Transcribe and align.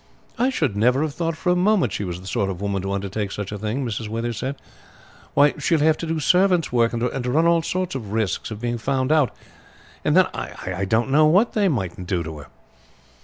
"I 0.39 0.49
should 0.49 0.75
never 0.75 1.03
have 1.03 1.13
thought 1.13 1.37
for 1.37 1.51
a 1.51 1.55
moment 1.55 1.91
she 1.93 2.03
was 2.03 2.19
the 2.19 2.25
sort 2.25 2.49
of 2.49 2.59
woman 2.59 2.81
to 2.81 2.91
undertake 2.91 3.31
such 3.31 3.51
a 3.51 3.57
thing," 3.59 3.85
Mrs. 3.85 4.07
Withers 4.09 4.37
said. 4.39 4.55
"Why, 5.35 5.53
she 5.59 5.75
will 5.75 5.83
have 5.83 5.97
to 5.99 6.07
do 6.07 6.19
servant's 6.19 6.71
work, 6.71 6.91
and 6.93 7.01
to 7.23 7.31
run 7.31 7.45
all 7.45 7.61
sorts 7.61 7.93
of 7.93 8.11
risks 8.11 8.49
of 8.49 8.59
being 8.59 8.79
found 8.79 9.11
out, 9.11 9.31
and 10.03 10.17
then 10.17 10.25
I 10.33 10.85
don't 10.85 11.11
know 11.11 11.27
what 11.27 11.53
they 11.53 11.67
mightn't 11.69 12.07
do 12.07 12.23
to 12.23 12.39
her!" 12.39 12.47